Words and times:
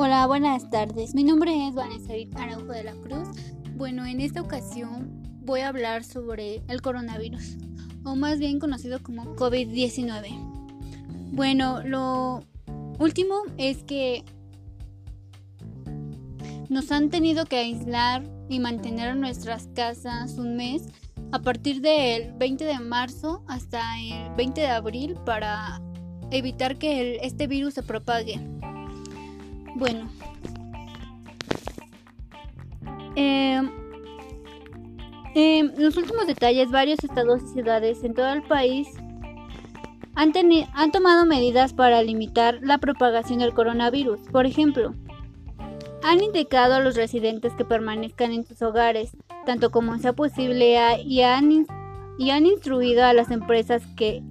Hola, 0.00 0.28
buenas 0.28 0.70
tardes. 0.70 1.12
Mi 1.12 1.24
nombre 1.24 1.66
es 1.66 1.74
Vanessa 1.74 2.12
Araujo 2.36 2.70
de 2.70 2.84
la 2.84 2.92
Cruz. 2.92 3.30
Bueno, 3.74 4.06
en 4.06 4.20
esta 4.20 4.40
ocasión 4.40 5.10
voy 5.40 5.62
a 5.62 5.70
hablar 5.70 6.04
sobre 6.04 6.62
el 6.68 6.80
coronavirus, 6.82 7.56
o 8.04 8.14
más 8.14 8.38
bien 8.38 8.60
conocido 8.60 9.02
como 9.02 9.34
COVID-19. 9.34 10.28
Bueno, 11.32 11.82
lo 11.82 12.44
último 13.00 13.42
es 13.56 13.82
que 13.82 14.22
nos 16.68 16.92
han 16.92 17.10
tenido 17.10 17.46
que 17.46 17.56
aislar 17.56 18.22
y 18.48 18.60
mantener 18.60 19.08
en 19.08 19.20
nuestras 19.20 19.66
casas 19.74 20.38
un 20.38 20.54
mes 20.54 20.84
a 21.32 21.40
partir 21.40 21.80
del 21.80 22.34
20 22.34 22.64
de 22.64 22.78
marzo 22.78 23.42
hasta 23.48 23.82
el 23.98 24.32
20 24.36 24.60
de 24.60 24.68
abril 24.68 25.16
para 25.26 25.82
evitar 26.30 26.78
que 26.78 27.18
este 27.22 27.48
virus 27.48 27.74
se 27.74 27.82
propague. 27.82 28.57
Bueno. 29.76 30.08
En 35.40 35.72
los 35.76 35.96
últimos 35.96 36.26
detalles, 36.26 36.70
varios 36.70 37.02
estados 37.04 37.42
y 37.42 37.48
ciudades 37.48 38.02
en 38.02 38.14
todo 38.14 38.32
el 38.32 38.42
país 38.42 38.88
han, 40.14 40.32
han 40.74 40.90
tomado 40.90 41.26
medidas 41.26 41.72
para 41.72 42.02
limitar 42.02 42.58
la 42.60 42.78
propagación 42.78 43.38
del 43.38 43.54
coronavirus. 43.54 44.18
Por 44.32 44.46
ejemplo, 44.46 44.94
han 46.02 46.22
indicado 46.22 46.74
a 46.74 46.80
los 46.80 46.96
residentes 46.96 47.52
que 47.54 47.64
permanezcan 47.64 48.32
en 48.32 48.44
sus 48.46 48.62
hogares, 48.62 49.16
tanto 49.46 49.70
como 49.70 49.96
sea 49.98 50.12
posible, 50.12 50.76
y 51.04 51.22
han, 51.22 51.66
y 52.18 52.30
han 52.30 52.46
instruido 52.46 53.04
a 53.04 53.12
las 53.12 53.30
empresas 53.30 53.82
que, 53.96 54.22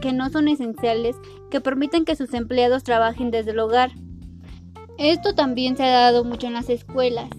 que 0.00 0.12
no 0.12 0.30
son 0.30 0.46
esenciales 0.48 1.16
que 1.50 1.60
permitan 1.60 2.04
que 2.04 2.14
sus 2.14 2.32
empleados 2.32 2.84
trabajen 2.84 3.30
desde 3.30 3.50
el 3.50 3.58
hogar. 3.58 3.90
Esto 4.98 5.34
también 5.34 5.76
se 5.76 5.84
ha 5.84 5.90
dado 5.90 6.24
mucho 6.24 6.46
en 6.46 6.52
las 6.52 6.68
escuelas. 6.68 7.30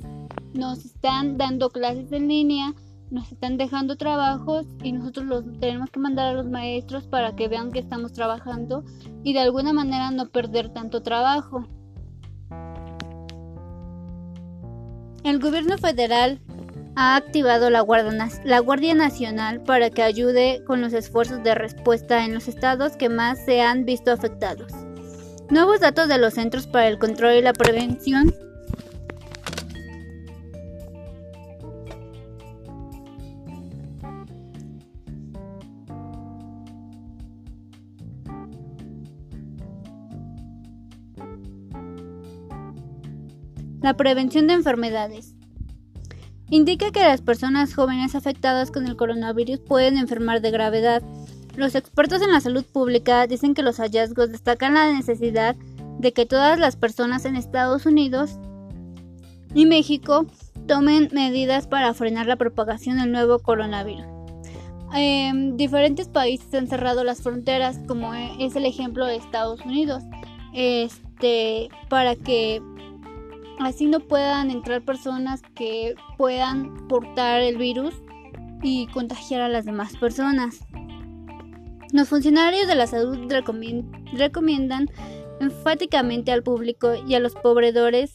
Nos 0.54 0.86
están 0.86 1.38
dando 1.38 1.70
clases 1.70 2.12
en 2.12 2.28
línea, 2.28 2.74
nos 3.10 3.32
están 3.32 3.58
dejando 3.58 3.96
trabajos 3.96 4.66
y 4.84 4.92
nosotros 4.92 5.26
los 5.28 5.60
tenemos 5.60 5.90
que 5.92 6.00
mandar 6.00 6.28
a 6.28 6.34
los 6.34 6.48
maestros 6.48 7.06
para 7.06 7.36
que 7.36 7.48
vean 7.48 7.72
que 7.72 7.80
estamos 7.80 8.12
trabajando 8.14 8.84
y 9.24 9.34
de 9.34 9.40
alguna 9.40 9.72
manera 9.72 10.10
no 10.12 10.30
perder 10.30 10.70
tanto 10.70 11.04
trabajo. 11.04 11.68
El 15.24 15.40
gobierno 15.40 15.78
federal 15.78 16.42
ha 16.96 17.16
activado 17.16 17.70
la 17.70 17.82
Guardia, 17.82 18.30
la 18.44 18.60
Guardia, 18.60 18.94
Nacional 18.94 19.62
para 19.64 19.90
que 19.90 20.04
ayude 20.04 20.64
con 20.66 20.82
los 20.82 20.94
esfuerzos 20.94 21.42
de 21.44 21.56
respuesta 21.56 22.26
en 22.26 22.34
los 22.34 22.48
estados 22.48 22.98
que 22.98 23.10
más 23.10 23.44
se 23.46 23.62
han 23.62 23.86
visto 23.86 24.12
afectados. 24.12 24.72
Nuevos 25.50 25.80
datos 25.80 26.08
de 26.08 26.18
los 26.18 26.34
Centros 26.34 26.68
para 26.68 26.88
el 26.88 26.98
Control 26.98 27.36
y 27.36 27.42
la 27.42 27.54
Prevención 27.54 28.34
La 43.84 43.98
prevención 43.98 44.48
de 44.48 44.54
enfermedades. 44.54 45.36
Indica 46.50 46.92
que 46.92 47.04
las 47.04 47.22
personas 47.22 47.76
jóvenes 47.76 48.16
afectadas 48.16 48.72
con 48.72 48.88
el 48.88 48.96
coronavirus 48.96 49.60
pueden 49.60 49.98
enfermar 49.98 50.40
de 50.40 50.52
gravedad 50.52 51.04
los 51.56 51.76
expertos 51.76 52.22
en 52.22 52.32
la 52.32 52.42
salud 52.42 52.66
pública 52.66 53.28
dicen 53.28 53.54
que 53.54 53.64
los 53.64 53.78
hallazgos 53.78 54.32
destacan 54.32 54.74
la 54.74 54.92
necesidad 54.92 55.56
de 56.00 56.12
que 56.12 56.26
todas 56.26 56.60
las 56.60 56.76
personas 56.76 57.26
en 57.26 57.36
Estados 57.36 57.86
Unidos 57.86 58.40
y 59.54 59.66
México 59.66 60.26
tomen 60.68 61.10
medidas 61.12 61.68
para 61.68 61.94
frenar 61.94 62.26
la 62.26 62.36
propagación 62.36 62.98
del 62.98 63.12
nuevo 63.12 63.40
coronavirus. 63.40 64.06
Eh, 64.96 65.32
diferentes 65.56 66.08
países 66.08 66.54
han 66.54 66.68
cerrado 66.68 67.04
las 67.04 67.22
fronteras, 67.22 67.80
como 67.88 68.14
es 68.14 68.56
el 68.56 68.66
ejemplo 68.66 69.06
de 69.06 69.16
Estados 69.16 69.60
Unidos, 69.62 70.04
este, 70.54 71.70
para 71.90 72.16
que 72.16 72.62
así 73.60 73.88
no 73.88 74.00
puedan 74.00 74.52
entrar 74.52 74.84
personas 74.84 75.42
que 75.56 75.96
puedan 76.18 76.88
portar 76.88 77.42
el 77.42 77.58
virus 77.58 77.96
y 78.62 78.88
contagiar 78.88 79.42
a 79.42 79.50
las 79.50 79.66
demás 79.66 79.96
personas. 79.98 80.60
Los 81.94 82.10
funcionarios 82.10 82.68
de 82.68 82.74
la 82.74 82.88
salud 82.88 83.32
recomiendan 84.14 84.90
enfáticamente 85.40 86.32
al 86.32 86.42
público 86.42 86.96
y 87.08 87.14
a 87.14 87.20
los 87.20 87.36
proveedores, 87.36 88.12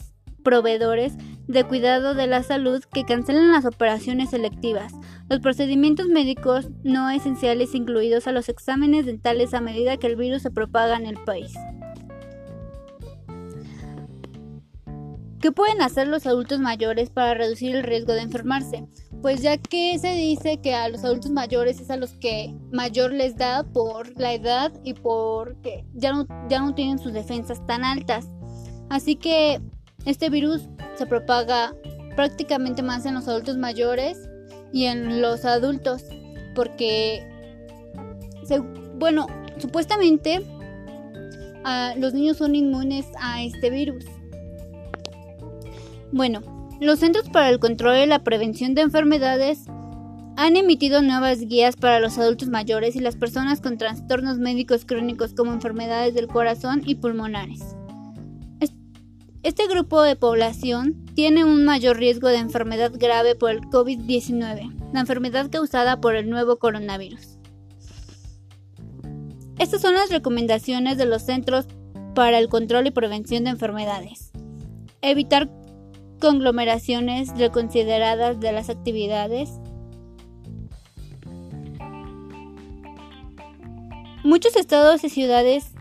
de 1.47 1.63
cuidado 1.63 2.15
de 2.15 2.27
la 2.27 2.43
salud 2.43 2.83
que 2.93 3.05
cancelen 3.05 3.53
las 3.53 3.65
operaciones 3.65 4.31
selectivas, 4.31 4.93
los 5.31 5.39
procedimientos 5.39 6.09
médicos 6.09 6.71
no 6.83 7.09
esenciales 7.09 7.73
incluidos 7.77 8.27
a 8.27 8.33
los 8.33 8.49
exámenes 8.49 9.07
dentales 9.07 9.55
a 9.55 9.61
medida 9.61 9.97
que 9.97 10.09
el 10.09 10.17
virus 10.17 10.43
se 10.43 10.51
propaga 10.51 10.97
en 10.97 11.07
el 11.07 11.19
país. 11.23 11.55
¿Qué 15.41 15.53
pueden 15.53 15.83
hacer 15.83 16.09
los 16.09 16.27
adultos 16.27 16.59
mayores 16.59 17.11
para 17.11 17.35
reducir 17.35 17.77
el 17.77 17.85
riesgo 17.85 18.13
de 18.15 18.23
enfermarse? 18.23 18.89
Pues 19.23 19.43
ya 19.43 19.59
que 19.59 19.99
se 19.99 20.13
dice 20.15 20.59
que 20.59 20.75
a 20.75 20.89
los 20.89 21.05
adultos 21.05 21.31
mayores 21.33 21.81
es 21.81 21.91
a 21.91 21.97
los 21.97 22.13
que 22.13 22.55
mayor 22.71 23.13
les 23.13 23.37
da 23.37 23.65
por 23.65 24.19
la 24.19 24.33
edad 24.33 24.73
y 24.85 24.95
porque 24.95 25.85
ya 25.95 26.13
no, 26.13 26.27
ya 26.49 26.61
no 26.61 26.75
tienen 26.75 26.99
sus 26.99 27.13
defensas 27.13 27.65
tan 27.67 27.85
altas. 27.85 28.29
Así 28.91 29.17
que 29.17 29.61
este 30.05 30.31
virus 30.31 30.69
se 30.97 31.07
propaga 31.07 31.75
prácticamente 32.15 32.83
más 32.83 33.07
en 33.07 33.15
los 33.15 33.29
adultos 33.29 33.57
mayores 33.57 34.19
y 34.73 34.85
en 34.85 35.21
los 35.21 35.45
adultos 35.45 36.05
porque 36.55 37.25
bueno 38.97 39.27
supuestamente 39.59 40.41
ah, 41.65 41.95
los 41.97 42.15
niños 42.15 42.39
son 42.39 42.55
inmunes 42.55 43.07
a 43.21 43.43
este 43.43 43.71
virus 43.71 44.05
bueno 46.11 46.58
los 46.81 47.01
Centros 47.01 47.29
para 47.29 47.49
el 47.51 47.59
Control 47.59 47.99
y 47.99 48.07
la 48.07 48.23
Prevención 48.23 48.75
de 48.75 48.83
Enfermedades 48.83 49.65
han 50.37 50.57
emitido 50.57 51.03
nuevas 51.03 51.41
guías 51.41 51.75
para 51.75 51.99
los 51.99 52.17
adultos 52.19 52.49
mayores 52.49 52.95
y 52.95 53.01
las 53.01 53.17
personas 53.17 53.61
con 53.61 53.77
trastornos 53.77 54.39
médicos 54.39 54.85
crónicos 54.85 55.35
como 55.35 55.53
enfermedades 55.53 56.15
del 56.15 56.29
corazón 56.29 56.83
y 56.87 56.95
pulmonares. 56.95 57.75
Este 59.43 59.67
grupo 59.67 60.03
de 60.03 60.15
población 60.15 61.05
tiene 61.15 61.45
un 61.45 61.65
mayor 61.65 61.97
riesgo 61.97 62.29
de 62.29 62.37
enfermedad 62.37 62.93
grave 62.95 63.35
por 63.35 63.51
el 63.51 63.63
COVID-19, 63.63 64.93
la 64.93 65.01
enfermedad 65.01 65.51
causada 65.51 66.01
por 66.01 66.15
el 66.17 66.29
nuevo 66.29 66.59
coronavirus. 66.59 67.39
Estas 69.59 69.81
son 69.81 69.95
las 69.95 70.11
recomendaciones 70.11 70.99
de 70.99 71.07
los 71.07 71.23
Centros 71.23 71.67
para 72.15 72.39
el 72.39 72.49
Control 72.49 72.87
y 72.87 72.91
Prevención 72.91 73.45
de 73.45 73.51
Enfermedades. 73.51 74.33
Evitar 75.03 75.49
conglomeraciones 76.19 77.31
reconsideradas 77.37 78.41
de 78.41 78.53
las 78.53 78.71
actividades. 78.71 79.51
Muchos 84.25 84.57
estados 84.57 85.05
y 85.05 85.09
ciudades 85.09 85.73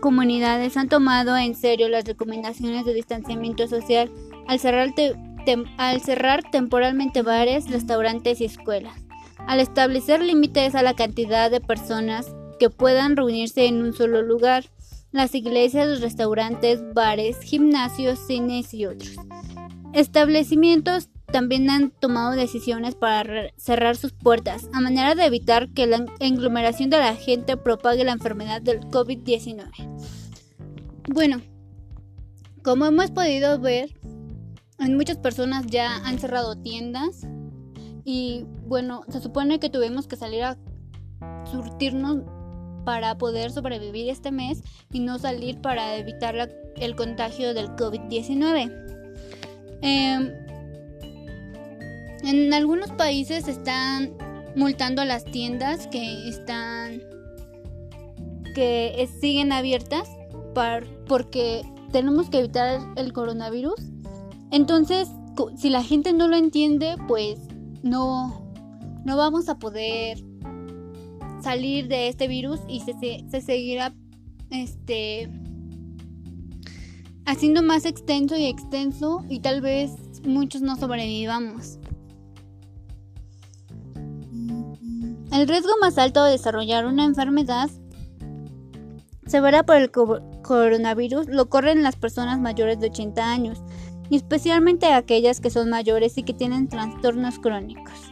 comunidades 0.00 0.76
han 0.76 0.88
tomado 0.88 1.36
en 1.36 1.54
serio 1.54 1.88
las 1.88 2.04
recomendaciones 2.04 2.84
de 2.84 2.94
distanciamiento 2.94 3.66
social 3.66 4.10
al 4.46 4.60
cerrar, 4.60 4.94
al 5.78 6.00
cerrar 6.00 6.48
temporalmente 6.50 7.22
bares, 7.22 7.68
restaurantes 7.68 8.40
y 8.40 8.44
escuelas, 8.44 8.94
al 9.48 9.58
establecer 9.58 10.22
límites 10.22 10.76
a 10.76 10.82
la 10.82 10.94
cantidad 10.94 11.50
de 11.50 11.60
personas 11.60 12.32
que 12.60 12.70
puedan 12.70 13.16
reunirse 13.16 13.66
en 13.66 13.82
un 13.82 13.92
solo 13.92 14.22
lugar, 14.22 14.66
las 15.12 15.34
iglesias, 15.34 16.00
restaurantes, 16.00 16.82
bares, 16.94 17.40
gimnasios, 17.40 18.18
cines 18.26 18.74
y 18.74 18.86
otros. 18.86 19.16
Establecimientos 19.92 21.08
también 21.26 21.68
han 21.70 21.90
tomado 21.90 22.32
decisiones 22.32 22.94
para 22.94 23.50
cerrar 23.56 23.96
sus 23.96 24.12
puertas, 24.12 24.68
a 24.72 24.80
manera 24.80 25.14
de 25.14 25.24
evitar 25.24 25.70
que 25.72 25.86
la 25.86 26.06
aglomeración 26.20 26.90
de 26.90 26.98
la 26.98 27.14
gente 27.14 27.56
propague 27.56 28.04
la 28.04 28.12
enfermedad 28.12 28.62
del 28.62 28.80
COVID-19. 28.80 29.70
Bueno, 31.08 31.40
como 32.62 32.86
hemos 32.86 33.10
podido 33.10 33.58
ver, 33.60 33.90
muchas 34.78 35.18
personas 35.18 35.66
ya 35.66 35.96
han 35.96 36.18
cerrado 36.18 36.56
tiendas 36.56 37.26
y 38.04 38.44
bueno, 38.66 39.02
se 39.08 39.20
supone 39.20 39.58
que 39.58 39.70
tuvimos 39.70 40.06
que 40.06 40.16
salir 40.16 40.44
a 40.44 40.58
surtirnos 41.50 42.22
para 42.86 43.18
poder 43.18 43.50
sobrevivir 43.50 44.08
este 44.08 44.30
mes 44.30 44.62
y 44.92 45.00
no 45.00 45.18
salir 45.18 45.60
para 45.60 45.96
evitar 45.96 46.48
el 46.76 46.94
contagio 46.94 47.52
del 47.52 47.70
COVID-19. 47.70 48.72
Em, 49.82 50.30
en 52.22 52.54
algunos 52.54 52.92
países 52.92 53.48
están 53.48 54.16
multando 54.54 55.02
a 55.02 55.04
las 55.04 55.24
tiendas 55.24 55.88
que 55.88 56.28
están 56.28 57.02
que 58.54 59.08
siguen 59.20 59.52
abiertas 59.52 60.08
porque 61.08 61.62
tenemos 61.90 62.30
que 62.30 62.38
evitar 62.38 62.80
el 62.94 63.12
coronavirus. 63.12 63.80
Entonces, 64.52 65.08
si 65.56 65.70
la 65.70 65.82
gente 65.82 66.12
no 66.12 66.28
lo 66.28 66.36
entiende, 66.36 66.94
pues 67.08 67.40
no, 67.82 68.48
no 69.04 69.16
vamos 69.16 69.48
a 69.48 69.58
poder 69.58 70.25
salir 71.46 71.86
de 71.86 72.08
este 72.08 72.26
virus 72.26 72.58
y 72.66 72.80
se, 72.80 72.92
se 73.30 73.40
seguirá 73.40 73.94
este 74.50 75.30
haciendo 77.24 77.62
más 77.62 77.84
extenso 77.84 78.36
y 78.36 78.46
extenso 78.46 79.24
y 79.28 79.38
tal 79.38 79.60
vez 79.60 79.92
muchos 80.24 80.62
no 80.62 80.74
sobrevivamos. 80.74 81.78
El 85.30 85.46
riesgo 85.46 85.70
más 85.80 85.98
alto 85.98 86.24
de 86.24 86.32
desarrollar 86.32 86.84
una 86.84 87.04
enfermedad 87.04 87.70
severa 89.28 89.62
por 89.62 89.76
el 89.76 89.92
coronavirus 89.92 91.28
lo 91.28 91.48
corren 91.48 91.84
las 91.84 91.94
personas 91.94 92.40
mayores 92.40 92.80
de 92.80 92.88
80 92.88 93.24
años, 93.24 93.62
y 94.10 94.16
especialmente 94.16 94.92
aquellas 94.92 95.40
que 95.40 95.50
son 95.50 95.70
mayores 95.70 96.18
y 96.18 96.24
que 96.24 96.34
tienen 96.34 96.68
trastornos 96.68 97.38
crónicos. 97.38 98.05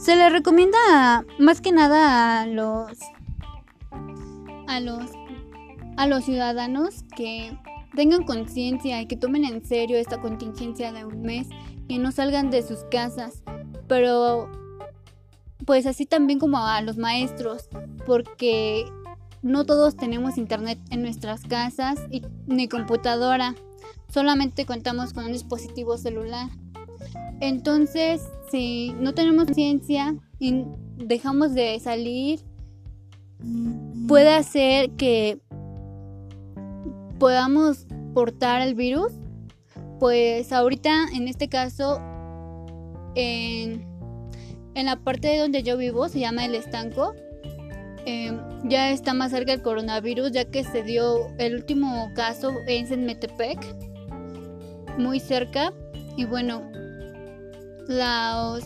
Se 0.00 0.16
le 0.16 0.30
recomienda 0.30 1.26
más 1.38 1.60
que 1.60 1.72
nada 1.72 2.40
a 2.40 2.46
los 2.46 2.98
a 4.66 4.80
los 4.80 5.10
a 5.98 6.06
los 6.06 6.24
ciudadanos 6.24 7.04
que 7.14 7.54
tengan 7.94 8.22
conciencia 8.24 9.02
y 9.02 9.06
que 9.06 9.16
tomen 9.16 9.44
en 9.44 9.62
serio 9.62 9.98
esta 9.98 10.18
contingencia 10.18 10.90
de 10.90 11.04
un 11.04 11.20
mes 11.20 11.48
y 11.86 11.98
no 11.98 12.12
salgan 12.12 12.48
de 12.48 12.62
sus 12.62 12.78
casas, 12.90 13.42
pero 13.88 14.50
pues 15.66 15.84
así 15.84 16.06
también 16.06 16.38
como 16.38 16.56
a 16.56 16.80
los 16.80 16.96
maestros, 16.96 17.68
porque 18.06 18.86
no 19.42 19.66
todos 19.66 19.96
tenemos 19.96 20.38
internet 20.38 20.78
en 20.88 21.02
nuestras 21.02 21.42
casas 21.42 22.00
y, 22.10 22.22
ni 22.46 22.68
computadora, 22.68 23.54
solamente 24.08 24.64
contamos 24.64 25.12
con 25.12 25.26
un 25.26 25.32
dispositivo 25.32 25.98
celular. 25.98 26.48
Entonces, 27.40 28.22
si 28.50 28.92
no 29.00 29.14
tenemos 29.14 29.46
conciencia 29.46 30.14
y 30.38 30.64
dejamos 30.98 31.54
de 31.54 31.80
salir, 31.80 32.40
puede 34.06 34.34
hacer 34.34 34.90
que 34.92 35.38
podamos 37.18 37.86
portar 38.14 38.60
el 38.60 38.74
virus. 38.74 39.12
Pues 39.98 40.52
ahorita, 40.52 41.06
en 41.14 41.28
este 41.28 41.48
caso, 41.48 42.00
en, 43.14 43.86
la 44.74 44.96
parte 44.96 45.28
de 45.28 45.38
donde 45.38 45.62
yo 45.62 45.76
vivo, 45.76 46.08
se 46.08 46.20
llama 46.20 46.46
el 46.46 46.54
estanco, 46.54 47.14
em, 48.06 48.38
ya 48.64 48.90
está 48.90 49.12
más 49.12 49.30
cerca 49.30 49.52
el 49.52 49.62
coronavirus, 49.62 50.32
ya 50.32 50.46
que 50.46 50.64
se 50.64 50.82
dio 50.82 51.28
el 51.38 51.54
último 51.54 52.10
caso 52.14 52.52
en 52.66 53.04
Metepec, 53.04 53.58
muy 54.98 55.20
cerca. 55.20 55.72
Y 56.16 56.24
bueno, 56.24 56.69
los, 57.88 58.64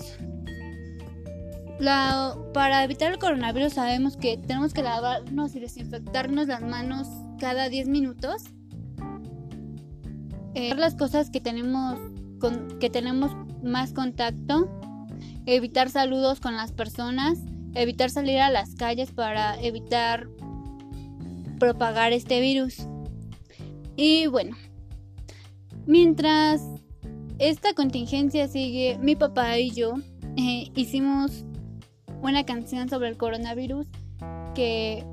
la, 1.79 2.37
para 2.53 2.85
evitar 2.85 3.13
el 3.13 3.19
coronavirus 3.19 3.75
sabemos 3.75 4.17
que 4.17 4.37
tenemos 4.37 4.73
que 4.73 4.83
lavarnos 4.83 5.55
y 5.55 5.61
desinfectarnos 5.61 6.47
las 6.47 6.63
manos 6.63 7.09
cada 7.39 7.69
10 7.69 7.89
minutos. 7.89 8.45
Eh, 10.55 10.75
las 10.77 10.95
cosas 10.95 11.31
que 11.31 11.41
tenemos, 11.41 11.99
con, 12.39 12.79
que 12.79 12.91
tenemos 12.91 13.33
más 13.63 13.93
contacto. 13.93 14.69
Evitar 15.47 15.91
saludos 15.91 16.41
con 16.41 16.57
las 16.57 16.73
personas. 16.73 17.39
Evitar 17.75 18.09
salir 18.11 18.39
a 18.39 18.51
las 18.51 18.77
calles 18.77 19.11
para 19.11 19.61
evitar 19.61 20.29
propagar 21.59 22.13
este 22.13 22.41
virus. 22.41 22.87
Y 23.97 24.27
bueno, 24.27 24.57
mientras 25.87 26.63
esta 27.39 27.75
contingencia 27.75 28.49
sigue, 28.49 28.99
mi 29.01 29.17
papá 29.17 29.59
y 29.59 29.71
yo 29.71 29.95
eh, 30.37 30.71
hicimos 30.75 31.45
una 32.23 32.45
canción 32.45 32.89
sobre 32.89 33.09
el 33.09 33.17
coronavirus 33.17 33.87
que 34.55 35.05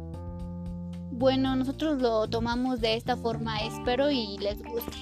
bueno, 1.12 1.56
nosotros 1.56 2.02
lo 2.02 2.28
tomamos 2.28 2.80
de 2.80 2.96
esta 2.96 3.16
forma, 3.16 3.60
espero 3.60 4.10
y 4.10 4.38
les 4.38 4.62
guste. 4.64 4.98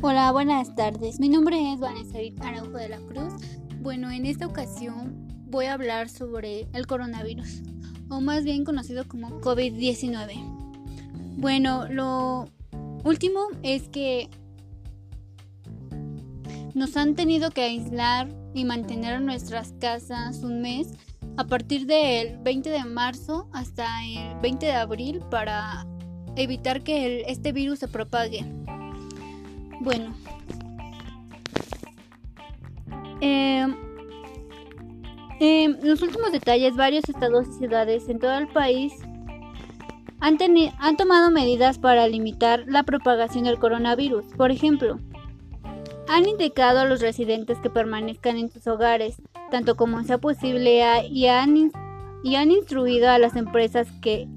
Hola, 0.00 0.32
buenas 0.32 0.74
tardes. 0.74 1.20
Mi 1.20 1.28
nombre 1.28 1.72
es 1.72 1.80
Vanessa 1.80 2.18
Araujo 2.40 2.78
de 2.78 2.88
la 2.88 2.98
Cruz. 3.00 3.34
Bueno, 3.80 4.10
en 4.10 4.26
esta 4.26 4.46
ocasión 4.46 5.31
voy 5.52 5.66
a 5.66 5.74
hablar 5.74 6.08
sobre 6.08 6.66
el 6.72 6.86
coronavirus, 6.86 7.60
o 8.08 8.22
más 8.22 8.42
bien 8.42 8.64
conocido 8.64 9.06
como 9.06 9.42
COVID-19. 9.42 10.32
Bueno, 11.36 11.86
lo 11.88 12.48
último 13.04 13.48
es 13.62 13.86
que 13.88 14.30
nos 16.74 16.96
han 16.96 17.14
tenido 17.14 17.50
que 17.50 17.62
aislar 17.64 18.28
y 18.54 18.64
mantener 18.64 19.16
en 19.16 19.26
nuestras 19.26 19.74
casas 19.78 20.38
un 20.38 20.62
mes 20.62 20.88
a 21.36 21.44
partir 21.44 21.86
del 21.86 22.38
20 22.38 22.70
de 22.70 22.84
marzo 22.86 23.50
hasta 23.52 23.86
el 24.06 24.40
20 24.40 24.64
de 24.64 24.72
abril 24.72 25.20
para 25.30 25.86
evitar 26.34 26.82
que 26.82 27.24
este 27.28 27.52
virus 27.52 27.78
se 27.80 27.88
propague. 27.88 28.46
Bueno, 29.82 30.14
eh, 33.20 33.66
eh, 35.44 35.76
los 35.82 36.00
últimos 36.02 36.30
detalles, 36.30 36.76
varios 36.76 37.08
estados 37.08 37.48
y 37.48 37.52
ciudades 37.58 38.08
en 38.08 38.20
todo 38.20 38.38
el 38.38 38.46
país 38.46 38.92
han, 40.20 40.38
han 40.78 40.96
tomado 40.96 41.32
medidas 41.32 41.80
para 41.80 42.06
limitar 42.06 42.62
la 42.68 42.84
propagación 42.84 43.42
del 43.42 43.58
coronavirus. 43.58 44.24
Por 44.36 44.52
ejemplo, 44.52 45.00
han 46.08 46.28
indicado 46.28 46.78
a 46.78 46.84
los 46.84 47.00
residentes 47.00 47.58
que 47.58 47.70
permanezcan 47.70 48.36
en 48.36 48.52
sus 48.52 48.68
hogares, 48.68 49.16
tanto 49.50 49.74
como 49.74 50.04
sea 50.04 50.18
posible, 50.18 50.80
y 51.10 51.26
han, 51.26 51.72
y 52.22 52.36
han 52.36 52.50
instruido 52.52 53.10
a 53.10 53.18
las 53.18 53.34
empresas 53.34 53.88
que, 54.00 54.28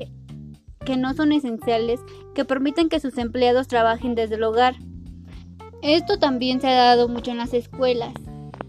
que 0.85 0.97
no 0.97 1.13
son 1.13 1.33
esenciales 1.33 1.99
que 2.33 2.45
permitan 2.45 2.89
que 2.89 2.99
sus 2.99 3.19
empleados 3.19 3.67
trabajen 3.67 4.15
desde 4.15 4.35
el 4.35 4.43
hogar. 4.43 4.75
Esto 5.83 6.17
también 6.17 6.61
se 6.61 6.67
ha 6.69 6.83
dado 6.83 7.07
mucho 7.07 7.29
en 7.29 7.37
las 7.37 7.53
escuelas. 7.53 8.13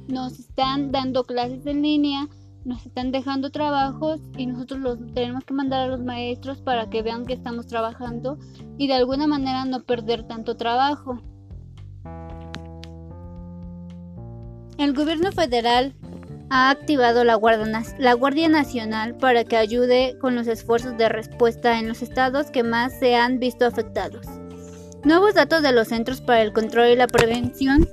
Nos 0.08 0.38
están 0.38 0.92
dando 0.92 1.24
clases 1.24 1.66
en 1.66 1.82
línea, 1.82 2.28
nos 2.64 2.86
están 2.86 3.10
dejando 3.10 3.50
trabajos 3.50 4.20
y 4.36 4.46
nosotros 4.46 4.80
los 4.80 5.14
tenemos 5.14 5.44
que 5.44 5.54
mandar 5.54 5.82
a 5.82 5.86
los 5.88 6.00
maestros 6.00 6.58
para 6.58 6.88
que 6.90 7.02
vean 7.02 7.26
que 7.26 7.32
estamos 7.32 7.66
trabajando 7.66 8.38
y 8.78 8.86
de 8.86 8.94
alguna 8.94 9.26
manera 9.26 9.64
no 9.64 9.82
perder 9.82 10.22
tanto 10.24 10.56
trabajo. 10.56 11.20
El 14.78 14.92
gobierno 14.94 15.32
federal 15.32 15.94
ha 16.50 16.70
activado 16.70 17.24
la 17.24 17.34
Guardia, 17.34 18.48
Nacional 18.48 19.16
para 19.16 19.42
que 19.42 19.56
ayude 19.56 20.16
con 20.20 20.36
los 20.36 20.46
esfuerzos 20.46 20.96
de 20.96 21.08
respuesta 21.08 21.80
en 21.80 21.88
los 21.88 22.02
estados 22.02 22.50
que 22.52 22.62
más 22.62 22.96
se 22.98 23.16
han 23.16 23.40
visto 23.40 23.66
afectados. 23.66 24.26
Nuevos 25.02 25.34
datos 25.34 25.62
de 25.62 25.72
los 25.72 25.88
Centros 25.88 26.20
para 26.20 26.42
el 26.42 26.52
Control 26.52 26.90
y 26.90 26.96
la 26.96 27.08
Prevención 27.08 27.88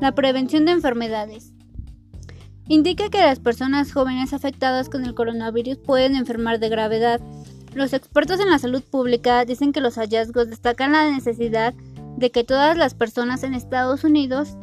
La 0.00 0.12
prevención 0.12 0.64
de 0.64 0.72
enfermedades. 0.72 1.52
Indica 2.68 3.10
que 3.10 3.18
las 3.18 3.38
personas 3.38 3.92
jóvenes 3.92 4.32
afectadas 4.32 4.88
con 4.88 5.04
el 5.04 5.14
coronavirus 5.14 5.76
pueden 5.76 6.16
enfermar 6.16 6.58
de 6.58 6.68
gravedad. 6.68 7.20
Los 7.74 7.92
expertos 7.92 8.40
en 8.40 8.50
la 8.50 8.58
salud 8.58 8.82
pública 8.82 9.44
dicen 9.44 9.72
que 9.72 9.80
los 9.80 9.96
hallazgos 9.96 10.48
destacan 10.48 10.92
la 10.92 11.10
necesidad 11.10 11.74
de 12.16 12.30
que 12.30 12.44
todas 12.44 12.78
las 12.78 12.94
personas 12.94 13.42
en 13.42 13.54
Estados 13.54 14.04
Unidos 14.04 14.56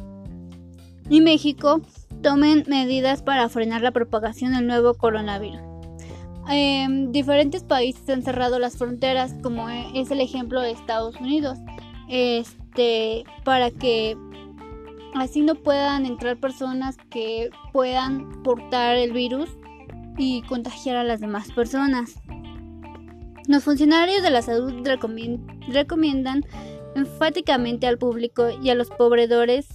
y 1.10 1.22
México 1.22 1.82
tomen 2.24 2.64
medidas 2.68 3.22
para 3.22 3.48
frenar 3.50 3.82
la 3.82 3.92
propagación 3.92 4.54
del 4.54 4.68
nuevo 4.68 4.96
coronavirus. 4.96 5.62
En 6.50 7.12
diferentes 7.12 7.64
países 7.64 8.10
han 8.10 8.24
cerrado 8.24 8.58
las 8.58 8.78
fronteras, 8.78 9.36
como 9.44 9.70
es 9.70 10.10
el 10.12 10.22
ejemplo 10.22 10.62
de 10.62 10.72
Estados 10.72 11.16
Unidos, 11.18 11.60
este, 12.10 13.26
para 13.44 13.70
que 13.70 14.18
así 15.16 15.42
no 15.42 15.56
puedan 15.56 16.06
entrar 16.06 16.38
personas 16.38 16.98
que 17.10 17.50
puedan 17.74 18.44
portar 18.44 18.96
el 18.96 19.12
virus 19.12 19.50
y 20.18 20.42
contagiar 20.44 20.98
a 20.98 21.04
las 21.04 21.20
demás 21.20 21.52
personas. 21.52 22.16
Los 23.48 23.64
funcionarios 23.64 24.24
de 24.24 24.32
la 24.32 24.42
salud 24.42 24.74
recomiendan 25.68 26.44
enfáticamente 26.96 27.88
al 27.88 27.98
público 27.98 28.50
y 28.62 28.70
a 28.70 28.76
los 28.76 28.90
proveedores, 28.90 29.68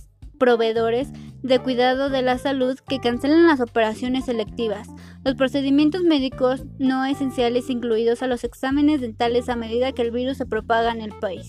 de 1.43 1.59
cuidado 1.59 2.09
de 2.09 2.23
la 2.23 2.39
salud 2.39 2.79
que 2.89 3.01
cancelen 3.01 3.47
las 3.47 3.61
operaciones 3.61 4.27
selectivas, 4.27 4.89
los 5.25 5.35
procedimientos 5.35 6.03
médicos 6.03 6.65
no 6.79 7.05
esenciales 7.05 7.71
incluidos 7.71 8.23
a 8.23 8.27
los 8.27 8.45
exámenes 8.45 9.01
dentales 9.01 9.49
a 9.49 9.57
medida 9.57 9.93
que 9.93 10.03
el 10.03 10.11
virus 10.11 10.37
se 10.37 10.47
propaga 10.47 10.93
en 10.93 11.01
el 11.01 11.13
país. 11.19 11.49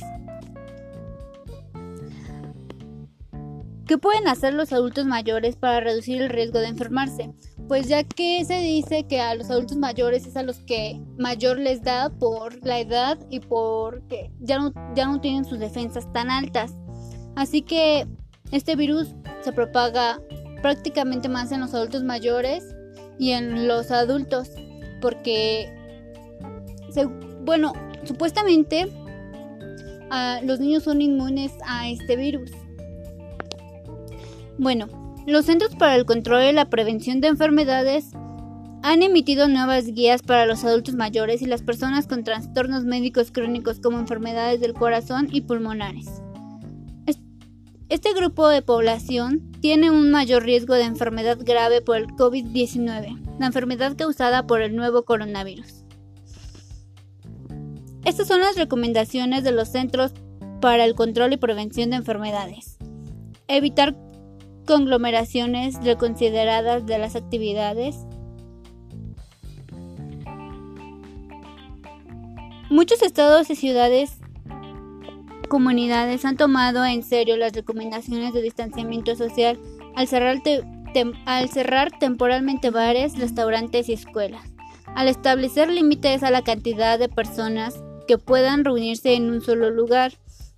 ¿Qué 3.93 3.99
pueden 3.99 4.27
hacer 4.27 4.55
los 4.55 4.73
adultos 4.73 5.05
mayores 5.05 5.55
para 5.55 5.79
reducir 5.79 6.19
el 6.19 6.29
riesgo 6.31 6.57
de 6.57 6.65
enfermarse? 6.65 7.31
Pues 7.67 7.87
ya 7.87 8.03
que 8.03 8.43
se 8.43 8.57
dice 8.57 9.05
que 9.05 9.21
a 9.21 9.35
los 9.35 9.51
adultos 9.51 9.77
mayores 9.77 10.25
es 10.25 10.35
a 10.35 10.41
los 10.41 10.57
que 10.61 10.99
mayor 11.19 11.59
les 11.59 11.83
da 11.83 12.09
por 12.09 12.65
la 12.65 12.79
edad 12.79 13.19
y 13.29 13.39
porque 13.39 14.31
ya 14.39 14.57
no, 14.57 14.73
ya 14.95 15.05
no 15.05 15.21
tienen 15.21 15.45
sus 15.45 15.59
defensas 15.59 16.11
tan 16.11 16.31
altas. 16.31 16.73
Así 17.35 17.61
que 17.61 18.07
este 18.51 18.75
virus 18.75 19.13
se 19.41 19.51
propaga 19.51 20.19
prácticamente 20.63 21.29
más 21.29 21.51
en 21.51 21.59
los 21.59 21.75
adultos 21.75 22.03
mayores 22.03 22.63
y 23.19 23.33
en 23.33 23.67
los 23.67 23.91
adultos 23.91 24.49
porque, 25.01 25.71
bueno, 27.41 27.73
supuestamente 28.05 28.91
los 30.41 30.59
niños 30.59 30.81
son 30.81 30.99
inmunes 30.99 31.51
a 31.63 31.89
este 31.89 32.15
virus. 32.15 32.49
Bueno, 34.57 34.87
los 35.25 35.45
Centros 35.45 35.75
para 35.75 35.95
el 35.95 36.05
Control 36.05 36.43
y 36.43 36.51
la 36.53 36.69
Prevención 36.69 37.21
de 37.21 37.27
Enfermedades 37.27 38.11
han 38.83 39.01
emitido 39.01 39.47
nuevas 39.47 39.87
guías 39.87 40.21
para 40.21 40.45
los 40.45 40.63
adultos 40.65 40.95
mayores 40.95 41.41
y 41.41 41.45
las 41.45 41.61
personas 41.61 42.05
con 42.05 42.23
trastornos 42.23 42.83
médicos 42.83 43.31
crónicos 43.31 43.79
como 43.79 43.97
enfermedades 43.97 44.59
del 44.59 44.73
corazón 44.73 45.29
y 45.31 45.41
pulmonares. 45.41 46.21
Este 47.89 48.13
grupo 48.13 48.47
de 48.47 48.61
población 48.61 49.51
tiene 49.61 49.91
un 49.91 50.09
mayor 50.09 50.43
riesgo 50.43 50.73
de 50.73 50.83
enfermedad 50.83 51.37
grave 51.39 51.81
por 51.81 51.97
el 51.97 52.07
COVID-19, 52.07 53.37
la 53.39 53.45
enfermedad 53.45 53.95
causada 53.95 54.47
por 54.47 54.61
el 54.61 54.75
nuevo 54.75 55.05
coronavirus. 55.05 55.85
Estas 58.03 58.27
son 58.27 58.39
las 58.41 58.55
recomendaciones 58.55 59.43
de 59.43 59.51
los 59.51 59.69
Centros 59.69 60.11
para 60.59 60.85
el 60.85 60.95
Control 60.95 61.33
y 61.33 61.37
Prevención 61.37 61.91
de 61.91 61.97
Enfermedades. 61.97 62.77
Evitar 63.47 63.95
conglomeraciones 64.65 65.75
reconsideradas 65.83 66.85
de 66.85 66.97
las 66.97 67.15
actividades. 67.15 67.95
Muchos 72.69 73.01
estados 73.01 73.49
y 73.49 73.55
ciudades 73.55 74.19
comunidades 75.53 76.25
han 76.25 76.35
tomado 76.35 76.83
en 76.83 77.03
serio 77.03 77.37
las 77.37 77.53
recomendaciones 77.53 78.33
de 78.33 78.41
distanciamiento 78.41 79.15
social 79.15 79.59
al 79.95 80.07
cerrar, 80.07 80.41
al 81.27 81.49
cerrar 81.49 81.91
temporalmente 81.99 82.71
bares, 82.71 83.15
restaurantes 83.19 83.87
y 83.87 83.93
escuelas, 83.93 84.51
al 84.95 85.07
establecer 85.07 85.69
límites 85.69 86.23
a 86.23 86.31
la 86.31 86.41
cantidad 86.41 86.97
de 86.97 87.07
personas 87.07 87.83
que 88.07 88.17
puedan 88.17 88.65
reunirse 88.65 89.13
en 89.13 89.29
un 89.29 89.41
solo 89.41 89.69
lugar, 89.69 90.13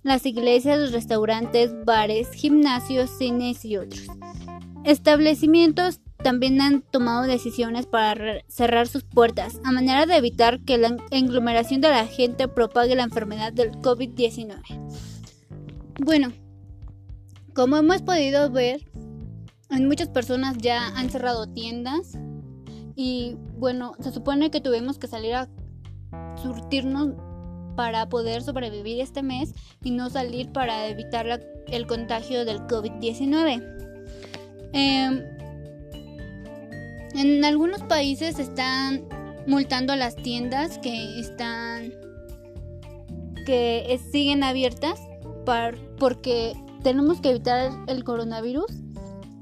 las 0.06 0.24
iglesias, 0.24 0.92
restaurantes, 0.92 1.74
bares, 1.84 2.30
gimnasios, 2.30 3.10
cines 3.18 3.64
y 3.64 3.76
otros. 3.76 4.06
Establecimientos 4.84 6.00
también 6.22 6.60
han 6.60 6.82
tomado 6.82 7.24
decisiones 7.24 7.86
para 7.86 8.42
cerrar 8.48 8.86
sus 8.86 9.04
puertas, 9.04 9.60
a 9.64 9.72
manera 9.72 10.06
de 10.06 10.16
evitar 10.16 10.60
que 10.60 10.78
la 10.78 10.96
aglomeración 11.10 11.80
de 11.80 11.88
la 11.88 12.06
gente 12.06 12.48
propague 12.48 12.94
la 12.94 13.02
enfermedad 13.02 13.52
del 13.52 13.72
COVID-19. 13.72 14.60
Bueno, 16.04 16.32
como 17.54 17.76
hemos 17.76 18.02
podido 18.02 18.50
ver, 18.50 18.88
muchas 19.70 20.08
personas 20.08 20.56
ya 20.58 20.86
han 20.96 21.10
cerrado 21.10 21.48
tiendas 21.48 22.16
y 22.94 23.36
bueno, 23.58 23.94
se 24.00 24.12
supone 24.12 24.50
que 24.50 24.60
tuvimos 24.60 24.98
que 24.98 25.08
salir 25.08 25.34
a 25.34 25.48
surtirnos 26.42 27.10
para 27.76 28.08
poder 28.08 28.42
sobrevivir 28.42 29.00
este 29.00 29.22
mes 29.22 29.52
y 29.84 29.90
no 29.90 30.10
salir 30.10 30.50
para 30.50 30.88
evitar 30.88 31.40
el 31.68 31.86
contagio 31.86 32.44
del 32.44 32.60
COVID-19. 32.62 33.62
Em, 34.72 35.22
en 37.14 37.44
algunos 37.44 37.82
países 37.82 38.38
están 38.38 39.04
multando 39.46 39.92
a 39.92 39.96
las 39.96 40.16
tiendas 40.16 40.78
que 40.78 41.20
están 41.20 41.92
que 43.46 44.00
siguen 44.10 44.42
abiertas 44.42 44.98
porque 45.98 46.54
tenemos 46.82 47.20
que 47.20 47.30
evitar 47.30 47.70
el 47.86 48.02
coronavirus. 48.02 48.66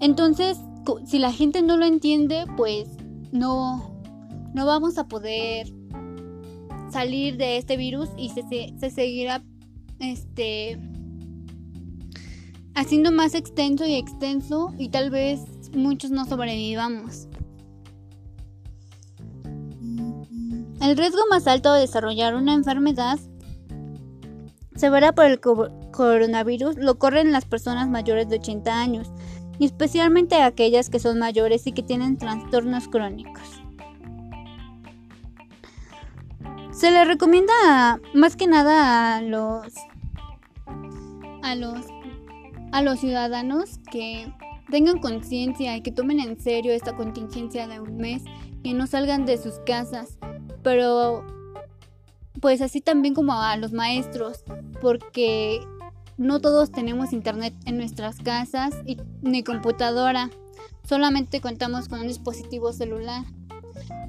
Entonces, 0.01 0.59
si 1.07 1.19
la 1.19 1.33
gente 1.33 1.63
no 1.63 1.79
lo 1.79 1.87
entiende, 1.87 2.45
pues 2.57 2.87
no 3.33 3.95
no 4.55 4.67
vamos 4.67 4.99
a 4.99 5.09
poder 5.09 5.73
salir 6.95 7.37
de 7.37 7.57
este 7.57 7.77
virus 7.77 8.09
y 8.17 8.29
se, 8.29 8.45
se 8.79 8.91
seguirá 8.91 9.43
este 9.99 10.79
haciendo 12.77 13.11
más 13.11 13.35
extenso 13.35 13.85
y 13.85 13.97
extenso 13.97 14.73
y 14.79 14.91
tal 14.91 15.11
vez 15.11 15.41
muchos 15.75 16.13
no 16.13 16.25
sobrevivamos. 16.25 17.27
El 20.81 20.97
riesgo 20.97 21.23
más 21.31 21.49
alto 21.49 21.73
de 21.73 21.81
desarrollar 21.81 22.37
una 22.37 22.55
enfermedad 22.55 23.19
severa 24.77 25.13
por 25.13 25.25
el 25.25 25.41
coronavirus 25.41 26.77
lo 26.77 26.97
corren 27.01 27.33
las 27.33 27.45
personas 27.45 27.89
mayores 27.89 28.29
de 28.29 28.37
80 28.37 28.81
años, 28.81 29.11
y 29.59 29.65
especialmente 29.65 30.41
aquellas 30.41 30.91
que 30.91 31.01
son 31.01 31.19
mayores 31.19 31.67
y 31.67 31.73
que 31.73 31.83
tienen 31.83 32.19
trastornos 32.19 32.87
crónicos. 32.87 33.64
Se 36.75 36.91
le 36.91 37.05
recomienda 37.05 38.01
más 38.15 38.35
que 38.35 38.49
nada 38.49 39.17
a 39.17 39.23
los 39.23 39.73
a 41.43 41.55
los 41.55 41.87
a 42.73 42.83
los 42.83 42.99
ciudadanos 42.99 43.79
que 43.93 44.33
tengan 44.71 44.99
conciencia 44.99 45.77
y 45.77 45.83
que 45.83 45.93
tomen 45.93 46.19
en 46.19 46.41
serio 46.41 46.73
esta 46.73 46.97
contingencia 46.97 47.69
de 47.69 47.79
un 47.79 47.97
mes, 47.97 48.25
que 48.65 48.75
no 48.75 48.89
salgan 48.89 49.25
de 49.25 49.39
sus 49.39 49.61
casas, 49.65 50.19
pero 50.65 51.25
pues 52.41 52.61
así 52.61 52.81
también 52.81 53.15
como 53.15 53.35
a 53.35 53.57
los 53.57 53.73
maestros, 53.73 54.43
porque 54.81 55.61
no 56.17 56.41
todos 56.41 56.73
tenemos 56.73 57.13
internet 57.13 57.55
en 57.67 57.77
nuestras 57.77 58.19
casas 58.19 58.75
y, 58.85 58.97
ni 59.23 59.45
computadora, 59.45 60.31
solamente 60.89 61.41
contamos 61.41 61.89
con 61.89 62.01
un 62.01 62.09
dispositivo 62.09 62.73
celular. 62.73 63.25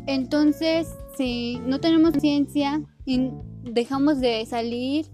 Entonces, 0.07 0.87
si 1.17 1.59
no 1.65 1.79
tenemos 1.79 2.13
ciencia 2.19 2.81
y 3.05 3.31
dejamos 3.63 4.19
de 4.19 4.45
salir, 4.45 5.07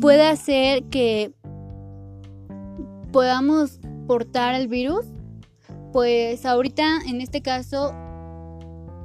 puede 0.00 0.26
hacer 0.26 0.84
que 0.84 1.32
podamos 3.12 3.78
portar 4.06 4.54
el 4.54 4.68
virus. 4.68 5.06
Pues 5.92 6.44
ahorita, 6.44 7.00
en 7.06 7.20
este 7.20 7.42
caso, 7.42 7.94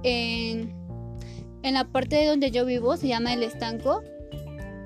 en, 0.04 0.76
la 1.64 1.86
parte 1.86 2.26
donde 2.26 2.50
yo 2.50 2.66
vivo, 2.66 2.96
se 2.96 3.10
llama 3.10 3.34
el 3.34 3.44
estanco, 3.44 4.02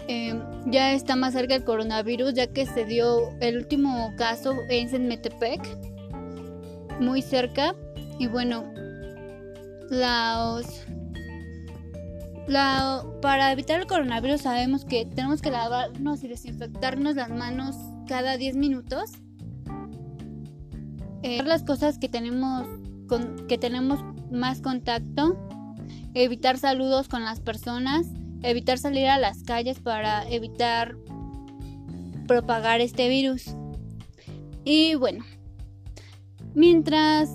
em, 0.08 0.42
ya 0.66 0.94
está 0.94 1.16
más 1.16 1.34
cerca 1.34 1.56
el 1.56 1.64
coronavirus, 1.64 2.34
ya 2.34 2.48
que 2.48 2.66
se 2.66 2.86
dio 2.86 3.30
el 3.40 3.58
último 3.58 4.14
caso 4.18 4.56
en 4.68 5.08
Metepec, 5.08 5.62
muy 7.00 7.22
cerca. 7.22 7.76
Y 8.18 8.28
bueno, 8.28 8.66
los, 9.92 10.66
la, 12.48 13.04
para 13.22 13.52
evitar 13.52 13.82
el 13.82 13.88
coronavirus 13.88 14.42
sabemos 14.42 14.86
que 14.86 15.06
tenemos 15.06 15.42
que 15.42 15.52
lavarnos 15.52 16.24
y 16.24 16.30
desinfectarnos 16.30 17.16
las 17.16 17.30
manos 17.30 17.76
cada 18.08 18.38
10 18.38 18.56
minutos. 18.56 19.12
Eh, 21.24 21.44
las 21.44 21.64
cosas 21.64 22.00
que 22.00 22.08
tenemos 22.08 22.66
con, 23.08 23.48
que 23.48 23.58
tenemos 23.58 24.00
más 24.32 24.62
contacto, 24.62 25.38
evitar 26.14 26.58
saludos 26.58 27.10
con 27.10 27.26
las 27.26 27.42
personas, 27.42 28.08
evitar 28.44 28.78
salir 28.78 29.08
a 29.08 29.20
las 29.20 29.44
calles 29.44 29.80
para 29.80 30.28
evitar 30.30 30.96
propagar 32.28 32.80
este 32.80 33.10
virus. 33.10 33.56
Y 34.64 34.96
bueno, 34.96 35.26
mientras 36.56 37.30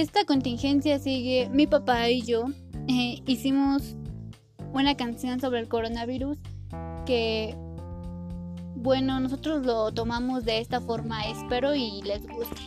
esta 0.00 0.24
contingencia 0.24 0.98
sigue, 0.98 1.48
mi 1.52 1.68
papá 1.68 2.10
y 2.10 2.22
yo 2.22 2.46
eh, 2.88 3.22
hicimos 3.28 3.94
una 4.72 4.96
canción 4.96 5.38
sobre 5.38 5.60
el 5.60 5.68
coronavirus 5.68 6.36
que, 7.06 7.54
bueno, 8.74 9.20
nosotros 9.20 9.64
lo 9.64 9.94
tomamos 9.94 10.44
de 10.44 10.58
esta 10.58 10.80
forma, 10.80 11.22
espero 11.26 11.76
y 11.76 12.02
les 12.02 12.26
guste. 12.26 12.60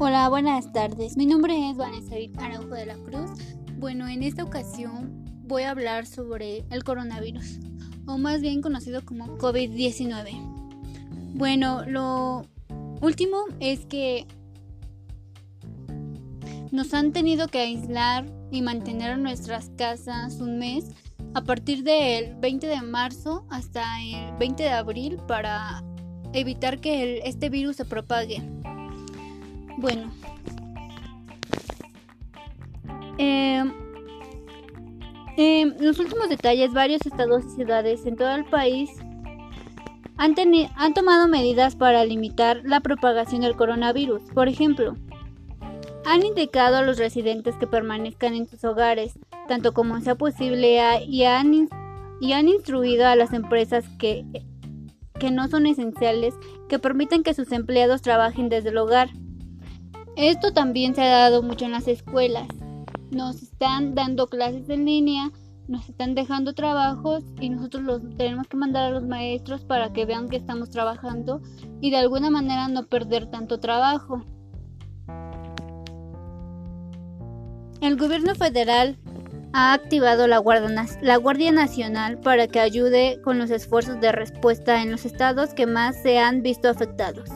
Hola, 0.00 0.28
buenas 0.28 0.72
tardes. 0.72 1.16
Mi 1.16 1.26
nombre 1.26 1.70
es 1.70 1.76
Vanessa 1.76 2.16
Araujo 2.38 2.74
de 2.74 2.86
la 2.86 2.96
Cruz. 2.96 3.30
Bueno, 3.78 4.08
en 4.08 4.24
esta 4.24 4.42
ocasión 4.42 5.17
voy 5.48 5.62
a 5.62 5.70
hablar 5.70 6.06
sobre 6.06 6.64
el 6.70 6.84
coronavirus, 6.84 7.58
o 8.06 8.18
más 8.18 8.42
bien 8.42 8.60
conocido 8.60 9.04
como 9.04 9.38
COVID-19. 9.38 11.34
Bueno, 11.34 11.84
lo 11.86 12.44
último 13.00 13.38
es 13.58 13.86
que 13.86 14.26
nos 16.70 16.92
han 16.92 17.12
tenido 17.12 17.48
que 17.48 17.60
aislar 17.60 18.26
y 18.50 18.60
mantener 18.60 19.12
en 19.12 19.22
nuestras 19.22 19.70
casas 19.76 20.34
un 20.34 20.58
mes 20.58 20.84
a 21.34 21.42
partir 21.42 21.82
del 21.82 22.34
20 22.36 22.66
de 22.66 22.82
marzo 22.82 23.46
hasta 23.48 23.84
el 24.02 24.36
20 24.38 24.62
de 24.62 24.70
abril 24.70 25.18
para 25.26 25.82
evitar 26.34 26.78
que 26.80 27.22
este 27.24 27.48
virus 27.48 27.76
se 27.76 27.86
propague. 27.86 28.42
Bueno. 29.78 30.12
Eh, 33.16 33.64
en 35.40 35.76
los 35.78 36.00
últimos 36.00 36.28
detalles, 36.28 36.72
varios 36.72 37.06
estados 37.06 37.44
y 37.44 37.50
ciudades 37.50 38.04
en 38.06 38.16
todo 38.16 38.34
el 38.34 38.44
país 38.44 38.90
han, 40.16 40.34
han 40.74 40.94
tomado 40.94 41.28
medidas 41.28 41.76
para 41.76 42.04
limitar 42.04 42.62
la 42.64 42.80
propagación 42.80 43.42
del 43.42 43.54
coronavirus. 43.54 44.20
Por 44.34 44.48
ejemplo, 44.48 44.96
han 46.04 46.26
indicado 46.26 46.78
a 46.78 46.82
los 46.82 46.98
residentes 46.98 47.54
que 47.54 47.68
permanezcan 47.68 48.34
en 48.34 48.48
sus 48.48 48.64
hogares, 48.64 49.16
tanto 49.46 49.72
como 49.74 50.00
sea 50.00 50.16
posible, 50.16 51.04
y 51.06 51.22
han, 51.22 51.68
y 52.20 52.32
han 52.32 52.48
instruido 52.48 53.06
a 53.06 53.14
las 53.14 53.32
empresas 53.32 53.84
que, 53.96 54.24
que 55.20 55.30
no 55.30 55.46
son 55.46 55.66
esenciales 55.66 56.34
que 56.68 56.80
permitan 56.80 57.22
que 57.22 57.32
sus 57.32 57.52
empleados 57.52 58.02
trabajen 58.02 58.48
desde 58.48 58.70
el 58.70 58.78
hogar. 58.78 59.10
Esto 60.16 60.52
también 60.52 60.96
se 60.96 61.02
ha 61.02 61.10
dado 61.10 61.42
mucho 61.42 61.64
en 61.64 61.70
las 61.70 61.86
escuelas. 61.86 62.48
Nos 63.10 63.42
están 63.42 63.94
dando 63.94 64.26
clases 64.26 64.68
en 64.68 64.84
línea, 64.84 65.30
nos 65.66 65.88
están 65.88 66.14
dejando 66.14 66.52
trabajos 66.52 67.24
y 67.40 67.48
nosotros 67.48 67.82
los 67.82 68.16
tenemos 68.16 68.46
que 68.48 68.56
mandar 68.56 68.84
a 68.84 68.90
los 68.90 69.04
maestros 69.06 69.64
para 69.64 69.92
que 69.92 70.04
vean 70.04 70.28
que 70.28 70.36
estamos 70.36 70.68
trabajando 70.68 71.40
y 71.80 71.90
de 71.90 71.96
alguna 71.96 72.30
manera 72.30 72.68
no 72.68 72.86
perder 72.86 73.30
tanto 73.30 73.60
trabajo. 73.60 74.24
El 77.80 77.96
gobierno 77.96 78.34
federal 78.34 78.98
ha 79.54 79.72
activado 79.72 80.26
la 80.26 80.38
Guardia, 80.38 80.86
la 81.00 81.16
Guardia, 81.16 81.52
Nacional 81.52 82.18
para 82.18 82.46
que 82.46 82.60
ayude 82.60 83.20
con 83.22 83.38
los 83.38 83.50
esfuerzos 83.50 84.00
de 84.00 84.12
respuesta 84.12 84.82
en 84.82 84.90
los 84.90 85.06
estados 85.06 85.54
que 85.54 85.66
más 85.66 86.02
se 86.02 86.18
han 86.18 86.42
visto 86.42 86.68
afectados. 86.68 87.30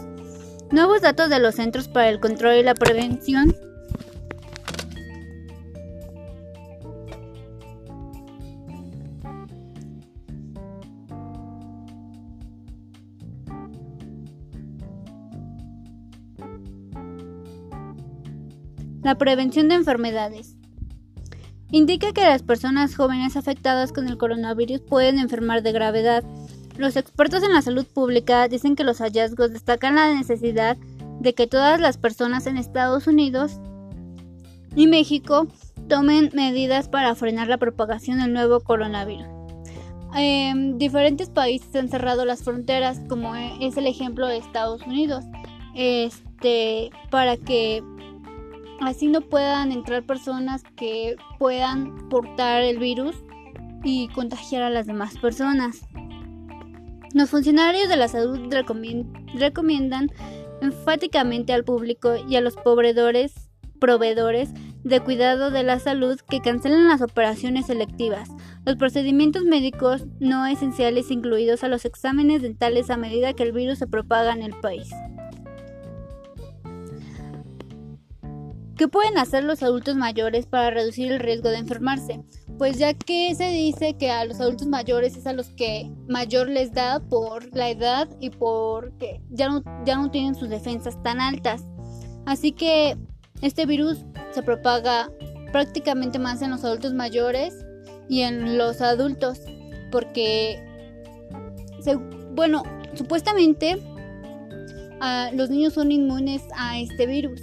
Nuevos 0.70 1.00
datos 1.00 1.30
de 1.30 1.38
los 1.38 1.54
Centros 1.54 1.88
para 1.88 2.08
el 2.08 2.20
Control 2.20 2.56
y 2.56 2.62
la 2.62 2.74
Prevención 2.74 3.54
La 19.02 19.16
prevención 19.16 19.68
de 19.68 19.74
enfermedades. 19.76 20.56
Indica 21.70 22.12
que 22.12 22.22
las 22.22 22.42
personas 22.42 22.94
jóvenes 22.94 23.36
afectadas 23.36 23.92
con 23.92 24.06
el 24.08 24.18
coronavirus 24.18 24.80
pueden 24.80 25.18
enfermar 25.18 25.62
de 25.62 25.72
gravedad 25.72 26.22
los 26.78 26.96
expertos 26.96 27.42
en 27.42 27.52
la 27.52 27.62
salud 27.62 27.86
pública 27.86 28.48
dicen 28.48 28.76
que 28.76 28.84
los 28.84 28.98
hallazgos 28.98 29.52
destacan 29.52 29.96
la 29.96 30.14
necesidad 30.14 30.76
de 31.20 31.34
que 31.34 31.46
todas 31.46 31.78
las 31.80 31.98
personas 31.98 32.46
en 32.46 32.56
Estados 32.56 33.06
Unidos 33.06 33.60
y 34.74 34.86
México 34.86 35.46
tomen 35.88 36.30
medidas 36.32 36.88
para 36.88 37.14
frenar 37.14 37.48
la 37.48 37.58
propagación 37.58 38.20
del 38.20 38.32
nuevo 38.32 38.60
coronavirus. 38.60 39.26
En 40.14 40.78
diferentes 40.78 41.28
países 41.28 41.74
han 41.76 41.88
cerrado 41.88 42.24
las 42.24 42.42
fronteras, 42.42 43.00
como 43.08 43.34
es 43.34 43.76
el 43.76 43.86
ejemplo 43.86 44.26
de 44.26 44.38
Estados 44.38 44.82
Unidos, 44.86 45.24
este, 45.74 46.90
para 47.10 47.36
que 47.36 47.82
así 48.82 49.08
no 49.08 49.20
puedan 49.20 49.72
entrar 49.72 50.04
personas 50.04 50.62
que 50.76 51.16
puedan 51.38 52.08
portar 52.08 52.62
el 52.62 52.78
virus 52.78 53.16
y 53.84 54.08
contagiar 54.08 54.62
a 54.62 54.70
las 54.70 54.86
demás 54.86 55.16
personas. 55.18 55.80
Los 57.14 57.30
funcionarios 57.30 57.88
de 57.88 57.96
la 57.96 58.08
salud 58.08 58.52
recomiendan 59.34 60.10
enfáticamente 60.60 61.52
al 61.52 61.64
público 61.64 62.14
y 62.28 62.36
a 62.36 62.40
los 62.40 62.56
proveedores, 62.56 63.34
de 64.84 65.00
cuidado 65.00 65.50
de 65.50 65.62
la 65.62 65.78
salud 65.78 66.18
que 66.28 66.40
cancelen 66.40 66.88
las 66.88 67.02
operaciones 67.02 67.66
selectivas, 67.66 68.28
los 68.64 68.76
procedimientos 68.76 69.44
médicos 69.44 70.06
no 70.20 70.46
esenciales 70.46 71.10
incluidos 71.10 71.62
a 71.64 71.68
los 71.68 71.84
exámenes 71.84 72.42
dentales 72.42 72.90
a 72.90 72.96
medida 72.96 73.32
que 73.32 73.42
el 73.42 73.52
virus 73.52 73.78
se 73.78 73.86
propaga 73.86 74.32
en 74.32 74.42
el 74.42 74.54
país. 74.60 74.90
¿Qué 78.76 78.88
pueden 78.88 79.18
hacer 79.18 79.44
los 79.44 79.62
adultos 79.62 79.96
mayores 79.96 80.46
para 80.46 80.70
reducir 80.70 81.12
el 81.12 81.20
riesgo 81.20 81.50
de 81.50 81.58
enfermarse? 81.58 82.24
Pues 82.58 82.78
ya 82.78 82.94
que 82.94 83.34
se 83.34 83.48
dice 83.48 83.96
que 83.98 84.10
a 84.10 84.24
los 84.24 84.40
adultos 84.40 84.66
mayores 84.66 85.16
es 85.16 85.26
a 85.26 85.32
los 85.32 85.48
que 85.48 85.90
mayor 86.08 86.48
les 86.48 86.72
da 86.72 87.00
por 87.00 87.54
la 87.54 87.68
edad 87.68 88.08
y 88.18 88.30
porque 88.30 89.20
ya 89.30 89.48
no, 89.48 89.62
ya 89.84 89.96
no 89.96 90.10
tienen 90.10 90.34
sus 90.34 90.48
defensas 90.48 91.00
tan 91.02 91.20
altas. 91.20 91.64
Así 92.24 92.52
que 92.52 92.96
este 93.42 93.66
virus 93.66 94.04
se 94.32 94.42
propaga 94.42 95.10
prácticamente 95.52 96.18
más 96.18 96.40
en 96.40 96.50
los 96.50 96.64
adultos 96.64 96.94
mayores 96.94 97.54
y 98.08 98.22
en 98.22 98.56
los 98.56 98.80
adultos 98.80 99.40
porque, 99.90 100.64
bueno, 102.34 102.62
supuestamente 102.94 103.78
los 105.34 105.50
niños 105.50 105.74
son 105.74 105.92
inmunes 105.92 106.42
a 106.56 106.78
este 106.78 107.06
virus. 107.06 107.42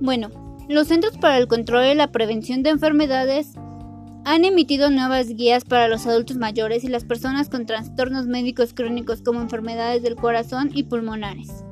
Bueno, 0.00 0.30
los 0.68 0.88
Centros 0.88 1.16
para 1.18 1.38
el 1.38 1.46
Control 1.46 1.86
y 1.86 1.94
la 1.94 2.10
Prevención 2.10 2.62
de 2.62 2.70
Enfermedades 2.70 3.54
han 4.24 4.44
emitido 4.44 4.90
nuevas 4.90 5.28
guías 5.28 5.64
para 5.64 5.88
los 5.88 6.06
adultos 6.06 6.36
mayores 6.36 6.82
y 6.84 6.88
las 6.88 7.04
personas 7.04 7.48
con 7.48 7.66
trastornos 7.66 8.26
médicos 8.26 8.72
crónicos 8.72 9.20
como 9.20 9.40
enfermedades 9.40 10.02
del 10.02 10.16
corazón 10.16 10.70
y 10.72 10.84
pulmonares. 10.84 11.64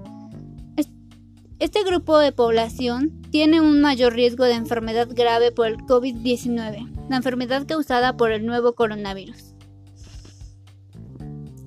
Este 1.59 1.85
grupo 1.85 2.19
de 2.19 2.33
población 2.33 3.23
tiene 3.31 3.61
un 3.61 3.81
mayor 3.81 4.15
riesgo 4.15 4.45
de 4.45 4.55
enfermedad 4.55 5.09
grave 5.09 5.53
por 5.53 5.69
el 5.69 5.77
COVID-19, 5.79 7.09
la 7.09 7.17
enfermedad 7.17 7.67
causada 7.67 8.17
por 8.17 8.33
el 8.33 8.45
nuevo 8.45 8.75
coronavirus. 8.75 9.55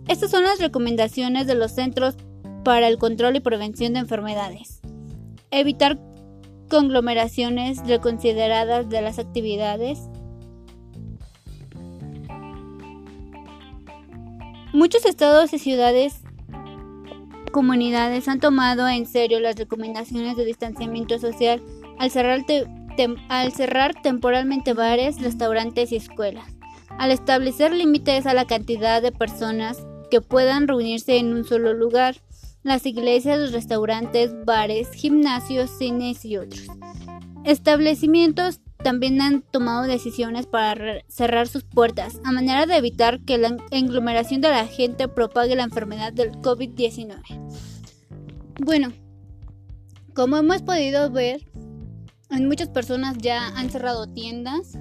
Estas 0.07 0.29
son 0.29 0.43
las 0.43 0.59
recomendaciones 0.59 1.47
de 1.47 1.55
los 1.55 1.71
Centros 1.71 2.17
para 2.65 2.89
el 2.89 2.97
Control 2.97 3.37
y 3.37 3.39
Prevención 3.39 3.93
de 3.93 3.99
Enfermedades. 3.99 4.81
Evitar 5.49 5.97
conglomeraciones 6.69 7.85
reconsideradas 7.87 8.89
de 8.89 9.01
las 9.01 9.19
actividades. 9.19 9.99
Muchos 14.73 15.05
estados 15.05 15.53
y 15.53 15.59
ciudades 15.59 16.21
comunidades 17.55 18.27
han 18.27 18.41
tomado 18.41 18.85
en 18.89 19.05
serio 19.05 19.39
las 19.39 19.55
recomendaciones 19.55 20.35
de 20.35 20.43
distanciamiento 20.43 21.17
social 21.19 21.63
al 21.97 22.11
cerrar, 22.11 22.41
al 23.29 23.53
cerrar 23.53 23.93
temporalmente 24.01 24.73
bares, 24.73 25.21
restaurantes 25.21 25.93
y 25.93 25.95
escuelas, 25.95 26.45
al 26.99 27.11
establecer 27.11 27.71
límites 27.71 28.25
a 28.25 28.33
la 28.33 28.45
cantidad 28.45 29.01
de 29.01 29.13
personas 29.13 29.87
que 30.11 30.19
puedan 30.19 30.67
reunirse 30.67 31.15
en 31.15 31.33
un 31.33 31.45
solo 31.45 31.73
lugar, 31.73 32.17
las 32.65 32.85
iglesias, 32.87 33.39
los 33.39 33.51
restaurantes, 33.51 34.33
bares, 34.43 34.89
gimnasios, 34.91 35.69
cines 35.77 36.25
y 36.25 36.37
otros. 36.37 36.63
Establecimientos 37.43 38.59
también 38.83 39.21
han 39.21 39.43
tomado 39.43 39.83
decisiones 39.83 40.47
para 40.47 41.03
cerrar 41.07 41.47
sus 41.47 41.63
puertas, 41.63 42.19
a 42.23 42.31
manera 42.31 42.65
de 42.65 42.75
evitar 42.75 43.21
que 43.21 43.37
la 43.37 43.55
aglomeración 43.71 44.41
de 44.41 44.49
la 44.49 44.65
gente 44.65 45.07
propague 45.07 45.55
la 45.55 45.63
enfermedad 45.63 46.11
del 46.11 46.31
COVID-19. 46.31 47.21
Bueno, 48.59 48.91
como 50.15 50.37
hemos 50.37 50.63
podido 50.63 51.11
ver, 51.11 51.47
muchas 52.31 52.69
personas 52.69 53.15
ya 53.19 53.47
han 53.49 53.69
cerrado 53.69 54.07
tiendas 54.07 54.73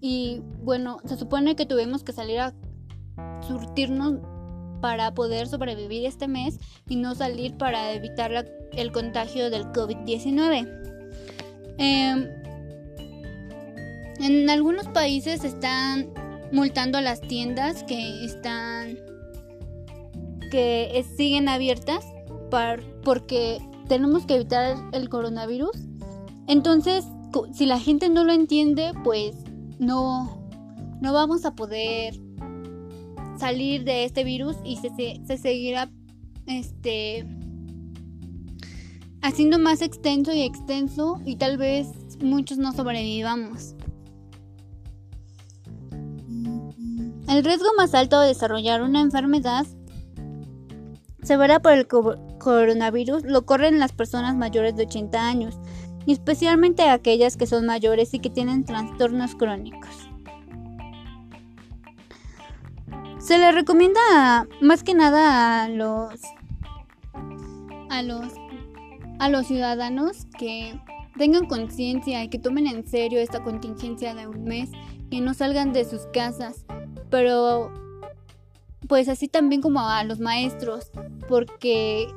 y 0.00 0.42
bueno, 0.62 0.98
se 1.06 1.16
supone 1.16 1.56
que 1.56 1.66
tuvimos 1.66 2.04
que 2.04 2.12
salir 2.12 2.38
a 2.38 2.54
surtirnos 3.48 4.20
para 4.80 5.14
poder 5.14 5.46
sobrevivir 5.46 6.06
este 6.06 6.28
mes 6.28 6.58
y 6.88 6.96
no 6.96 7.14
salir 7.14 7.56
para 7.56 7.92
evitar 7.92 8.46
el 8.72 8.92
contagio 8.92 9.50
del 9.50 9.66
COVID-19. 9.66 10.68
Em, 11.78 12.28
en 14.20 14.50
algunos 14.50 14.86
países 14.88 15.44
están 15.44 16.12
multando 16.52 16.98
a 16.98 17.00
las 17.00 17.20
tiendas 17.20 17.84
que 17.84 18.24
están 18.24 18.98
que 20.50 21.04
siguen 21.16 21.48
abiertas 21.48 22.04
porque 23.04 23.58
tenemos 23.88 24.26
que 24.26 24.34
evitar 24.34 24.76
el 24.92 25.08
coronavirus. 25.08 25.76
Entonces, 26.48 27.06
si 27.52 27.66
la 27.66 27.78
gente 27.78 28.08
no 28.08 28.24
lo 28.24 28.32
entiende, 28.32 28.92
pues 29.04 29.36
no, 29.78 30.44
no 31.00 31.12
vamos 31.12 31.44
a 31.44 31.54
poder 31.54 32.20
salir 33.40 33.84
de 33.84 34.04
este 34.04 34.22
virus 34.22 34.56
y 34.64 34.76
se, 34.76 34.90
se 35.26 35.36
seguirá 35.38 35.90
este 36.46 37.26
haciendo 39.22 39.58
más 39.58 39.82
extenso 39.82 40.32
y 40.32 40.42
extenso 40.42 41.20
y 41.24 41.36
tal 41.36 41.56
vez 41.56 41.88
muchos 42.22 42.58
no 42.58 42.72
sobrevivamos. 42.72 43.74
El 47.28 47.44
riesgo 47.44 47.68
más 47.76 47.94
alto 47.94 48.20
de 48.20 48.28
desarrollar 48.28 48.82
una 48.82 49.00
enfermedad 49.00 49.66
severa 51.22 51.60
por 51.60 51.72
el 51.72 51.86
coronavirus 51.86 53.24
lo 53.24 53.46
corren 53.46 53.78
las 53.78 53.92
personas 53.92 54.34
mayores 54.36 54.74
de 54.74 54.84
80 54.84 55.28
años, 55.28 55.54
y 56.06 56.12
especialmente 56.12 56.88
aquellas 56.88 57.36
que 57.36 57.46
son 57.46 57.66
mayores 57.66 58.14
y 58.14 58.18
que 58.18 58.30
tienen 58.30 58.64
trastornos 58.64 59.36
crónicos. 59.36 60.09
Se 63.20 63.38
le 63.38 63.52
recomienda 63.52 64.48
más 64.60 64.82
que 64.82 64.94
nada 64.94 65.62
a 65.62 65.68
los 65.68 66.20
a 67.90 68.02
los 68.02 68.32
a 69.18 69.28
los 69.28 69.46
ciudadanos 69.46 70.26
que 70.38 70.80
tengan 71.18 71.46
conciencia 71.46 72.24
y 72.24 72.28
que 72.28 72.38
tomen 72.38 72.66
en 72.66 72.86
serio 72.86 73.20
esta 73.20 73.42
contingencia 73.42 74.14
de 74.14 74.26
un 74.26 74.44
mes, 74.44 74.70
que 75.10 75.20
no 75.20 75.34
salgan 75.34 75.74
de 75.74 75.84
sus 75.84 76.06
casas, 76.06 76.64
pero 77.10 77.70
pues 78.88 79.08
así 79.08 79.28
también 79.28 79.60
como 79.60 79.80
a 79.80 80.02
los 80.04 80.18
maestros, 80.18 80.90
porque 81.28 82.08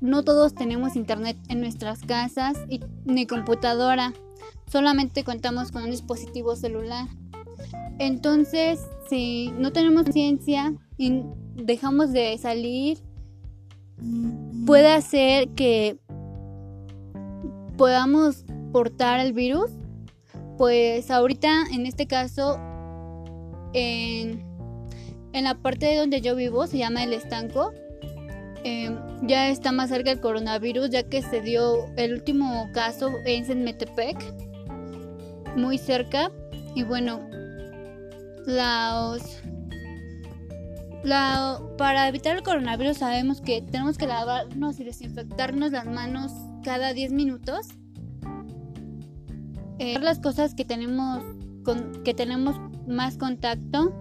no 0.00 0.24
todos 0.24 0.54
tenemos 0.54 0.96
internet 0.96 1.36
en 1.48 1.60
nuestras 1.60 2.00
casas 2.00 2.56
y, 2.70 2.80
ni 3.04 3.26
computadora, 3.26 4.14
solamente 4.72 5.22
contamos 5.22 5.70
con 5.70 5.84
un 5.84 5.90
dispositivo 5.90 6.56
celular. 6.56 7.08
Entonces, 7.98 8.80
si 9.08 9.50
no 9.58 9.72
tenemos 9.72 10.04
conciencia 10.04 10.74
y 10.98 11.22
dejamos 11.54 12.12
de 12.12 12.36
salir, 12.38 12.98
puede 14.66 14.92
hacer 14.92 15.48
que 15.50 15.98
podamos 17.76 18.44
portar 18.72 19.20
el 19.20 19.32
virus. 19.32 19.70
Pues 20.58 21.10
ahorita, 21.10 21.64
en 21.72 21.86
este 21.86 22.06
caso, 22.06 22.58
en, 23.72 24.44
la 25.32 25.54
parte 25.54 25.86
de 25.86 25.96
donde 25.96 26.20
yo 26.20 26.34
vivo, 26.34 26.66
se 26.66 26.78
llama 26.78 27.04
el 27.04 27.12
estanco, 27.12 27.72
em, 28.64 28.98
ya 29.26 29.48
está 29.48 29.70
más 29.70 29.90
cerca 29.90 30.10
el 30.10 30.20
coronavirus, 30.20 30.90
ya 30.90 31.02
que 31.02 31.22
se 31.22 31.42
dio 31.42 31.86
el 31.96 32.14
último 32.14 32.68
caso 32.72 33.10
en 33.26 33.64
Metepec, 33.64 34.16
muy 35.56 35.78
cerca. 35.78 36.30
Y 36.74 36.82
bueno, 36.82 37.20
los, 38.46 39.22
para 41.76 42.08
evitar 42.08 42.36
el 42.36 42.42
coronavirus 42.42 42.98
sabemos 42.98 43.40
que 43.40 43.60
tenemos 43.60 43.98
que 43.98 44.06
lavarnos 44.06 44.80
y 44.80 44.84
desinfectarnos 44.84 45.72
las 45.72 45.86
manos 45.86 46.32
cada 46.64 46.92
10 46.92 47.12
minutos. 47.12 47.68
Eh, 49.78 49.98
las 49.98 50.20
cosas 50.20 50.54
que 50.54 50.64
tenemos, 50.64 51.22
con, 51.64 52.02
que 52.02 52.14
tenemos 52.14 52.56
más 52.88 53.18
contacto. 53.18 53.92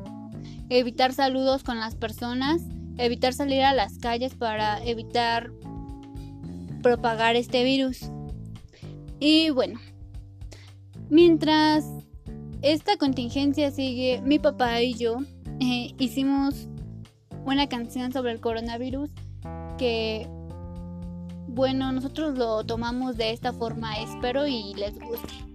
Evitar 0.70 1.14
saludos 1.14 1.64
con 1.64 1.80
las 1.80 1.96
personas. 1.96 2.62
Evitar 2.98 3.34
salir 3.34 3.62
a 3.64 3.74
las 3.74 3.98
calles 3.98 4.36
para 4.36 4.84
evitar 4.86 5.52
propagar 6.82 7.36
este 7.36 7.64
virus. 7.64 8.10
Y 9.20 9.50
bueno, 9.50 9.80
mientras 11.10 11.86
esta 12.66 12.98
contingencia 12.98 13.70
sigue, 13.70 14.22
mi 14.24 14.40
papá 14.40 14.82
y 14.82 14.96
yo 14.96 15.18
eh, 15.60 15.94
hicimos 16.00 16.68
una 17.46 17.70
canción 17.70 18.12
sobre 18.12 18.32
el 18.32 18.42
coronavirus 18.42 19.12
que, 19.78 20.28
bueno, 21.48 21.92
nosotros 21.92 22.36
lo 22.36 22.64
tomamos 22.64 23.18
de 23.18 23.34
esta 23.34 23.54
forma, 23.54 24.00
espero 24.00 24.48
y 24.48 24.74
les 24.74 25.00
guste. 25.00 25.55